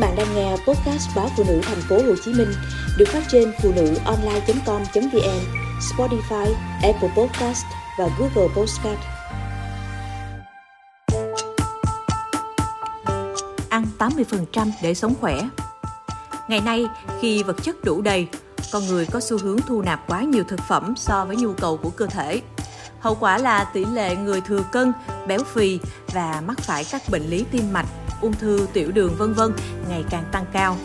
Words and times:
bạn 0.00 0.16
đang 0.16 0.34
nghe 0.34 0.50
podcast 0.50 1.16
báo 1.16 1.30
phụ 1.36 1.44
nữ 1.48 1.60
thành 1.62 1.80
phố 1.88 1.96
Hồ 1.96 2.14
Chí 2.24 2.32
Minh 2.32 2.52
được 2.98 3.08
phát 3.08 3.22
trên 3.28 3.52
phụ 3.62 3.72
nữ 3.76 3.94
online.com.vn, 4.04 5.40
Spotify, 5.80 6.52
Apple 6.82 7.10
Podcast 7.16 7.64
và 7.98 8.08
Google 8.18 8.54
Podcast. 8.56 8.98
Ăn 13.68 13.86
80% 13.98 14.70
để 14.82 14.94
sống 14.94 15.14
khỏe. 15.20 15.40
Ngày 16.48 16.60
nay, 16.60 16.86
khi 17.20 17.42
vật 17.42 17.56
chất 17.62 17.84
đủ 17.84 18.02
đầy, 18.02 18.26
con 18.72 18.86
người 18.86 19.06
có 19.06 19.20
xu 19.20 19.38
hướng 19.38 19.60
thu 19.60 19.82
nạp 19.82 20.08
quá 20.08 20.22
nhiều 20.22 20.44
thực 20.48 20.60
phẩm 20.68 20.94
so 20.96 21.24
với 21.24 21.36
nhu 21.36 21.52
cầu 21.52 21.76
của 21.76 21.90
cơ 21.90 22.06
thể. 22.06 22.40
Hậu 23.00 23.14
quả 23.14 23.38
là 23.38 23.64
tỷ 23.64 23.84
lệ 23.84 24.16
người 24.16 24.40
thừa 24.40 24.62
cân, 24.72 24.92
béo 25.26 25.40
phì 25.44 25.80
và 26.12 26.42
mắc 26.46 26.58
phải 26.58 26.84
các 26.90 27.02
bệnh 27.10 27.22
lý 27.22 27.44
tim 27.50 27.72
mạch, 27.72 27.86
ung 28.20 28.32
thư, 28.32 28.66
tiểu 28.72 28.92
đường 28.92 29.14
vân 29.18 29.32
vân 29.32 29.52
ngày 29.88 30.04
càng 30.10 30.24
tăng 30.32 30.44
cao. 30.52 30.76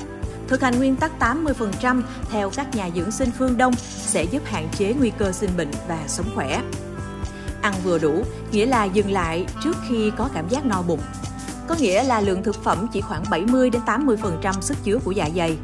Thực 0.48 0.62
hành 0.62 0.78
nguyên 0.78 0.96
tắc 0.96 1.12
80% 1.20 2.02
theo 2.30 2.50
các 2.50 2.76
nhà 2.76 2.90
dưỡng 2.96 3.12
sinh 3.12 3.30
phương 3.38 3.58
Đông 3.58 3.74
sẽ 3.88 4.24
giúp 4.24 4.42
hạn 4.46 4.68
chế 4.78 4.94
nguy 4.94 5.12
cơ 5.18 5.32
sinh 5.32 5.50
bệnh 5.58 5.72
và 5.88 6.00
sống 6.08 6.30
khỏe. 6.36 6.62
Ăn 7.62 7.74
vừa 7.84 8.00
đủ 8.00 8.24
nghĩa 8.52 8.66
là 8.66 8.86
dừng 8.86 9.12
lại 9.12 9.46
trước 9.64 9.78
khi 9.90 10.12
có 10.18 10.30
cảm 10.34 10.50
giác 10.50 10.66
no 10.66 10.82
bụng. 10.82 11.02
Có 11.68 11.76
nghĩa 11.80 12.04
là 12.04 12.22
lượng 12.22 12.44
thực 12.44 12.64
phẩm 12.64 12.88
chỉ 12.94 13.02
khoảng 13.02 13.24
70 13.30 13.70
đến 13.70 13.82
80% 13.86 14.62
sức 14.62 14.78
chứa 14.84 14.98
của 15.04 15.12
dạ 15.12 15.30
dày. 15.36 15.58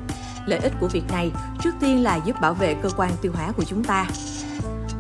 Lợi 0.45 0.59
ích 0.59 0.73
của 0.79 0.87
việc 0.87 1.03
này 1.11 1.31
trước 1.63 1.71
tiên 1.79 2.03
là 2.03 2.15
giúp 2.15 2.41
bảo 2.41 2.53
vệ 2.53 2.73
cơ 2.73 2.89
quan 2.97 3.11
tiêu 3.21 3.31
hóa 3.35 3.51
của 3.51 3.63
chúng 3.63 3.83
ta. 3.83 4.07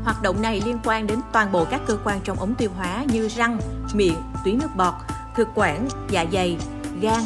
Hoạt 0.03 0.21
động 0.21 0.41
này 0.41 0.61
liên 0.65 0.79
quan 0.83 1.07
đến 1.07 1.19
toàn 1.33 1.51
bộ 1.51 1.65
các 1.65 1.81
cơ 1.87 1.97
quan 2.03 2.19
trong 2.23 2.39
ống 2.39 2.55
tiêu 2.55 2.69
hóa 2.77 3.05
như 3.13 3.27
răng, 3.27 3.59
miệng, 3.93 4.15
tuyến 4.45 4.57
nước 4.59 4.75
bọt, 4.75 4.93
thực 5.35 5.47
quản, 5.55 5.87
dạ 6.09 6.25
dày, 6.33 6.57
gan, 7.01 7.23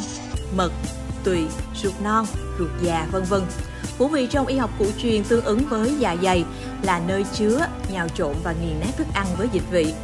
mật, 0.56 0.72
tụy, 1.24 1.46
ruột 1.82 1.94
non, 2.02 2.26
ruột 2.58 2.70
già 2.82 3.06
vân 3.12 3.22
vân. 3.22 3.42
Phủ 3.98 4.08
vị 4.08 4.26
trong 4.30 4.46
y 4.46 4.56
học 4.56 4.70
cổ 4.78 4.84
truyền 5.02 5.24
tương 5.24 5.44
ứng 5.44 5.68
với 5.68 5.94
dạ 5.98 6.16
dày 6.22 6.44
là 6.82 7.00
nơi 7.06 7.24
chứa, 7.32 7.66
nhào 7.92 8.08
trộn 8.08 8.34
và 8.44 8.52
nghiền 8.52 8.80
nát 8.80 8.96
thức 8.96 9.06
ăn 9.14 9.26
với 9.38 9.48
dịch 9.52 9.70
vị. 9.70 9.94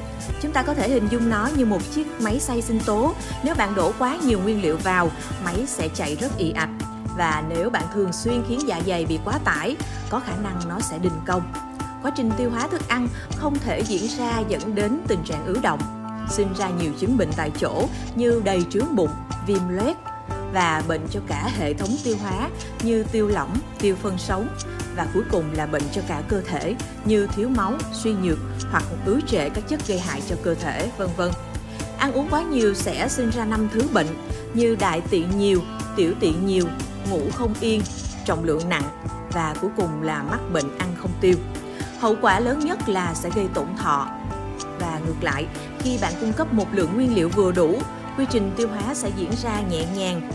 Chúng 0.42 0.53
ta 0.53 0.62
có 0.62 0.75
thể 0.75 0.89
hình 0.89 1.08
dung 1.11 1.30
nó 1.30 1.48
như 1.56 1.67
một 1.67 1.80
chiếc 1.95 2.06
máy 2.20 2.41
xay 2.41 2.62
sinh 2.62 2.80
tố. 2.86 3.14
Nếu 3.45 3.55
bạn 3.55 3.75
đổ 3.75 3.92
quá 3.98 4.17
nhiều 4.25 4.41
nguyên 4.41 4.62
liệu 4.62 4.77
vào, 4.77 5.11
máy 5.45 5.64
sẽ 5.67 5.89
chạy 5.89 6.17
rất 6.17 6.39
ị 6.39 6.50
ạch. 6.50 6.70
Và 7.17 7.42
nếu 7.48 7.70
bạn 7.70 7.84
thường 7.95 8.12
xuyên 8.12 8.45
khiến 8.48 8.61
dạ 8.67 8.80
dày 8.86 9.06
bị 9.06 9.19
quá 9.25 9.39
tải, 9.45 9.77
có 10.11 10.20
khả 10.20 10.33
năng 10.42 10.69
nó 10.69 10.80
sẽ 10.80 10.98
đình 10.98 11.20
công. 11.27 11.53
Quá 12.03 12.11
trình 12.17 12.30
tiêu 12.39 12.50
hóa 12.50 12.69
thức 12.69 12.89
ăn 12.89 13.08
không 13.36 13.58
thể 13.58 13.80
diễn 13.80 14.08
ra 14.19 14.42
dẫn 14.48 14.75
đến 14.75 14.98
tình 15.08 15.25
trạng 15.25 15.47
ứ 15.47 15.58
động, 15.62 16.02
sinh 16.31 16.53
ra 16.59 16.70
nhiều 16.70 16.92
chứng 16.98 17.17
bệnh 17.17 17.31
tại 17.37 17.51
chỗ 17.61 17.89
như 18.17 18.42
đầy 18.45 18.65
trướng 18.70 18.97
bụng, 18.97 19.11
viêm 19.47 19.69
loét 19.69 19.97
và 20.53 20.83
bệnh 20.89 21.01
cho 21.11 21.20
cả 21.27 21.51
hệ 21.59 21.75
thống 21.75 21.91
tiêu 22.05 22.17
hóa 22.23 22.48
như 22.83 23.05
tiêu 23.12 23.29
lỏng, 23.29 23.56
tiêu 23.79 23.97
phân 24.03 24.19
sống 24.19 24.48
và 24.97 25.06
cuối 25.14 25.23
cùng 25.31 25.45
là 25.53 25.67
bệnh 25.67 25.83
cho 25.92 26.03
cả 26.09 26.23
cơ 26.29 26.41
thể 26.41 26.75
như 27.05 27.27
thiếu 27.27 27.48
máu, 27.48 27.73
suy 27.92 28.12
nhược 28.12 28.39
hoặc 28.70 28.84
ứ 29.05 29.20
trệ 29.27 29.48
các 29.48 29.69
chất 29.69 29.81
gây 29.87 29.98
hại 29.98 30.23
cho 30.29 30.37
cơ 30.42 30.55
thể, 30.55 30.91
vân 30.97 31.09
vân. 31.17 31.31
Ăn 31.98 32.12
uống 32.12 32.29
quá 32.31 32.42
nhiều 32.42 32.75
sẽ 32.75 33.09
sinh 33.09 33.31
ra 33.31 33.45
năm 33.45 33.69
thứ 33.73 33.83
bệnh 33.92 34.07
như 34.55 34.77
đại 34.81 35.01
tiện 35.11 35.39
nhiều, 35.39 35.62
tiểu 35.97 36.12
tiện 36.20 36.47
nhiều, 36.47 36.64
ngủ 37.11 37.20
không 37.34 37.55
yên, 37.61 37.83
trọng 38.25 38.45
lượng 38.45 38.69
nặng 38.69 38.83
và 39.33 39.55
cuối 39.61 39.70
cùng 39.77 40.03
là 40.03 40.23
mắc 40.23 40.41
bệnh 40.53 40.79
ăn 40.79 40.95
không 40.98 41.12
tiêu. 41.20 41.34
Hậu 42.01 42.17
quả 42.20 42.41
lớn 42.41 42.59
nhất 42.59 42.89
là 42.89 43.14
sẽ 43.14 43.31
gây 43.34 43.47
tổn 43.55 43.67
thọ. 43.79 44.09
Và 44.81 45.01
ngược 45.07 45.23
lại, 45.23 45.47
khi 45.83 45.98
bạn 46.00 46.12
cung 46.20 46.33
cấp 46.33 46.52
một 46.52 46.66
lượng 46.72 46.94
nguyên 46.94 47.14
liệu 47.14 47.28
vừa 47.28 47.52
đủ, 47.52 47.78
quy 48.19 48.25
trình 48.30 48.52
tiêu 48.56 48.69
hóa 48.69 48.94
sẽ 48.94 49.11
diễn 49.16 49.30
ra 49.42 49.61
nhẹ 49.70 49.84
nhàng 49.97 50.30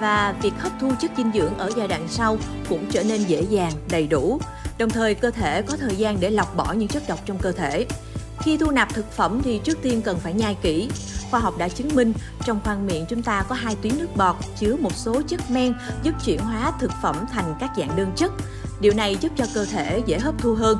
và 0.00 0.34
việc 0.42 0.52
hấp 0.58 0.72
thu 0.80 0.92
chất 1.00 1.10
dinh 1.16 1.30
dưỡng 1.34 1.58
ở 1.58 1.70
giai 1.76 1.88
đoạn 1.88 2.06
sau 2.08 2.38
cũng 2.68 2.86
trở 2.90 3.02
nên 3.02 3.22
dễ 3.22 3.42
dàng, 3.42 3.72
đầy 3.90 4.06
đủ. 4.06 4.40
Đồng 4.78 4.90
thời 4.90 5.14
cơ 5.14 5.30
thể 5.30 5.62
có 5.62 5.76
thời 5.76 5.96
gian 5.96 6.20
để 6.20 6.30
lọc 6.30 6.56
bỏ 6.56 6.72
những 6.72 6.88
chất 6.88 7.02
độc 7.08 7.18
trong 7.26 7.38
cơ 7.38 7.52
thể. 7.52 7.86
Khi 8.38 8.56
thu 8.56 8.70
nạp 8.70 8.94
thực 8.94 9.12
phẩm 9.12 9.40
thì 9.44 9.58
trước 9.58 9.78
tiên 9.82 10.02
cần 10.02 10.18
phải 10.18 10.32
nhai 10.32 10.56
kỹ. 10.62 10.90
Khoa 11.30 11.40
học 11.40 11.58
đã 11.58 11.68
chứng 11.68 11.94
minh 11.94 12.12
trong 12.44 12.60
khoang 12.64 12.86
miệng 12.86 13.06
chúng 13.08 13.22
ta 13.22 13.44
có 13.48 13.54
hai 13.54 13.76
tuyến 13.82 13.98
nước 13.98 14.16
bọt 14.16 14.36
chứa 14.58 14.76
một 14.76 14.92
số 14.94 15.22
chất 15.28 15.50
men 15.50 15.74
giúp 16.02 16.14
chuyển 16.24 16.38
hóa 16.38 16.72
thực 16.80 16.92
phẩm 17.02 17.16
thành 17.32 17.54
các 17.60 17.70
dạng 17.76 17.96
đơn 17.96 18.12
chất. 18.16 18.32
Điều 18.80 18.94
này 18.94 19.16
giúp 19.20 19.32
cho 19.36 19.44
cơ 19.54 19.64
thể 19.64 20.02
dễ 20.06 20.18
hấp 20.18 20.34
thu 20.38 20.54
hơn. 20.54 20.78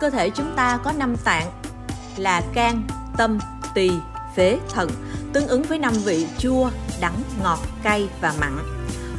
Cơ 0.00 0.10
thể 0.10 0.30
chúng 0.30 0.52
ta 0.56 0.78
có 0.84 0.92
5 0.92 1.16
tạng 1.24 1.52
là 2.16 2.42
can, 2.54 2.82
tâm, 3.16 3.38
tỳ, 3.74 3.90
phế, 4.36 4.58
thận, 4.74 4.90
tương 5.32 5.48
ứng 5.48 5.62
với 5.62 5.78
năm 5.78 5.92
vị 6.04 6.26
chua, 6.38 6.70
đắng, 7.00 7.22
ngọt, 7.42 7.58
cay 7.82 8.08
và 8.20 8.34
mặn. 8.40 8.58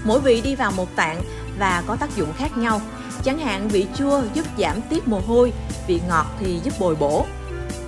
Mỗi 0.06 0.20
vị 0.20 0.42
đi 0.42 0.56
vào 0.56 0.72
một 0.72 0.96
tạng 0.96 1.22
và 1.60 1.84
có 1.88 1.96
tác 1.96 2.16
dụng 2.16 2.34
khác 2.38 2.58
nhau. 2.58 2.82
Chẳng 3.24 3.40
hạn 3.40 3.68
vị 3.68 3.88
chua 3.98 4.22
giúp 4.34 4.46
giảm 4.58 4.82
tiết 4.82 5.08
mồ 5.08 5.22
hôi, 5.28 5.54
vị 5.88 6.02
ngọt 6.08 6.26
thì 6.40 6.60
giúp 6.64 6.74
bồi 6.80 6.96
bổ. 6.96 7.26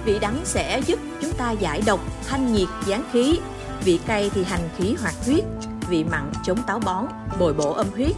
Vị 0.06 0.20
đắng 0.20 0.40
sẽ 0.44 0.80
giúp 0.86 1.00
chúng 1.22 1.34
ta 1.34 1.52
giải 1.52 1.82
độc, 1.86 2.00
thanh 2.28 2.54
nhiệt, 2.54 2.68
gián 2.86 3.04
khí. 3.12 3.40
Vị 3.84 4.00
cay 4.06 4.32
thì 4.34 4.44
hành 4.44 4.70
khí 4.78 4.96
hoạt 5.02 5.16
huyết, 5.26 5.44
vị 5.90 6.04
mặn 6.04 6.32
chống 6.44 6.64
táo 6.68 6.80
bón, 6.80 7.06
bồi 7.40 7.54
bổ 7.54 7.74
âm 7.74 7.88
huyết. 7.96 8.16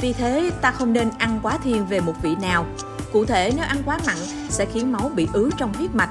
Vì 0.00 0.12
thế 0.12 0.50
ta 0.60 0.70
không 0.70 0.92
nên 0.92 1.10
ăn 1.18 1.40
quá 1.42 1.58
thiên 1.64 1.86
về 1.86 2.00
một 2.00 2.14
vị 2.22 2.36
nào. 2.42 2.66
Cụ 3.12 3.24
thể 3.24 3.52
nếu 3.56 3.64
ăn 3.64 3.82
quá 3.84 3.98
mặn 4.06 4.16
sẽ 4.48 4.66
khiến 4.72 4.92
máu 4.92 5.10
bị 5.14 5.28
ứ 5.32 5.50
trong 5.58 5.74
huyết 5.74 5.94
mạch. 5.94 6.10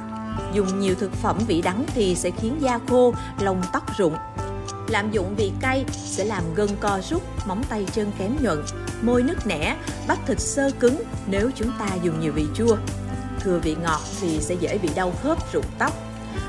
Dùng 0.54 0.80
nhiều 0.80 0.96
thực 1.00 1.14
phẩm 1.14 1.38
vị 1.48 1.62
đắng 1.62 1.86
thì 1.96 2.16
sẽ 2.16 2.32
khiến 2.32 2.56
da 2.60 2.80
khô, 2.90 3.14
lông 3.40 3.62
tóc 3.74 3.84
rụng. 3.98 4.16
Lạm 4.88 5.12
dụng 5.12 5.36
vị 5.36 5.52
cay 5.60 5.86
sẽ 5.92 6.26
làm 6.26 6.44
gân 6.56 6.70
co 6.80 7.00
rút, 7.10 7.24
móng 7.48 7.64
tay 7.70 7.86
chân 7.94 8.12
kém 8.20 8.32
nhuận, 8.42 8.64
môi 9.02 9.24
nứt 9.24 9.48
nẻ, 9.48 9.78
bắp 10.08 10.28
thịt 10.28 10.40
sơ 10.40 10.72
cứng 10.80 11.04
nếu 11.28 11.52
chúng 11.56 11.72
ta 11.80 11.88
dùng 12.04 12.20
nhiều 12.20 12.34
vị 12.34 12.46
chua. 12.56 12.78
Thừa 13.40 13.60
vị 13.64 13.76
ngọt 13.84 14.02
thì 14.22 14.40
sẽ 14.42 14.56
dễ 14.56 14.78
bị 14.78 14.90
đau 14.96 15.14
khớp, 15.24 15.54
rụng 15.54 15.66
tóc. 15.80 15.94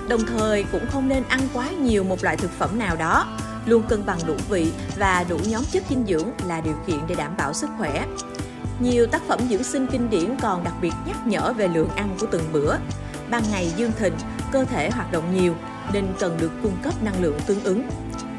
Đồng 0.09 0.27
thời 0.27 0.65
cũng 0.73 0.87
không 0.91 1.09
nên 1.09 1.25
ăn 1.29 1.41
quá 1.55 1.71
nhiều 1.71 2.05
một 2.05 2.25
loại 2.25 2.37
thực 2.37 2.51
phẩm 2.59 2.79
nào 2.79 2.97
đó. 2.97 3.27
Luôn 3.67 3.83
cân 3.83 4.07
bằng 4.07 4.19
đủ 4.27 4.35
vị 4.49 4.73
và 4.99 5.25
đủ 5.29 5.39
nhóm 5.49 5.63
chất 5.73 5.83
dinh 5.89 6.05
dưỡng 6.09 6.29
là 6.47 6.61
điều 6.61 6.75
kiện 6.87 6.99
để 7.07 7.15
đảm 7.15 7.37
bảo 7.37 7.53
sức 7.53 7.71
khỏe. 7.79 8.07
Nhiều 8.81 9.07
tác 9.07 9.23
phẩm 9.29 9.39
dưỡng 9.51 9.65
sinh 9.65 9.87
kinh 9.87 10.11
điển 10.11 10.37
còn 10.43 10.65
đặc 10.65 10.75
biệt 10.81 10.93
nhắc 11.07 11.27
nhở 11.27 11.53
về 11.53 11.69
lượng 11.69 11.89
ăn 11.97 12.17
của 12.21 12.27
từng 12.31 12.53
bữa. 12.53 12.77
Ban 13.33 13.43
ngày 13.51 13.73
dương 13.77 13.93
thịnh, 13.99 14.15
cơ 14.53 14.65
thể 14.65 14.91
hoạt 14.91 15.13
động 15.13 15.35
nhiều 15.37 15.55
nên 15.93 16.07
cần 16.19 16.39
được 16.41 16.51
cung 16.63 16.77
cấp 16.83 16.95
năng 17.03 17.23
lượng 17.23 17.39
tương 17.47 17.65
ứng. 17.65 17.83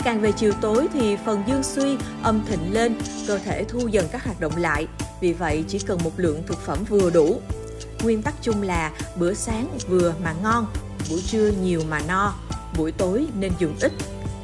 Càng 0.04 0.22
về 0.22 0.32
chiều 0.32 0.54
tối 0.62 0.88
thì 0.94 1.18
phần 1.26 1.44
dương 1.48 1.64
suy, 1.64 1.98
âm 2.24 2.46
thịnh 2.46 2.74
lên, 2.74 2.96
cơ 3.28 3.38
thể 3.38 3.64
thu 3.64 3.88
dần 3.88 4.08
các 4.12 4.26
hoạt 4.26 4.40
động 4.40 4.56
lại. 4.56 4.88
Vì 5.22 5.34
vậy 5.34 5.64
chỉ 5.68 5.80
cần 5.80 6.00
một 6.04 6.12
lượng 6.18 6.44
thực 6.48 6.58
phẩm 6.58 6.78
vừa 6.90 7.10
đủ. 7.10 7.42
Nguyên 8.04 8.22
tắc 8.22 8.34
chung 8.42 8.62
là 8.62 8.92
bữa 9.16 9.34
sáng 9.34 9.68
vừa 9.88 10.14
mà 10.24 10.34
ngon, 10.44 10.66
buổi 11.10 11.22
trưa 11.28 11.52
nhiều 11.64 11.82
mà 11.90 12.02
no, 12.08 12.34
buổi 12.78 12.92
tối 12.92 13.28
nên 13.40 13.52
dùng 13.60 13.76
ít. 13.82 13.92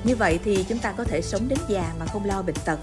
Như 0.03 0.15
vậy 0.15 0.39
thì 0.43 0.65
chúng 0.69 0.79
ta 0.79 0.91
có 0.91 1.03
thể 1.03 1.21
sống 1.21 1.47
đến 1.47 1.59
già 1.67 1.93
mà 1.99 2.05
không 2.05 2.25
lo 2.25 2.41
bệnh 2.41 2.55
tật. 2.65 2.79